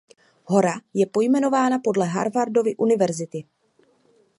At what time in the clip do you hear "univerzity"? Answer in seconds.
2.75-3.43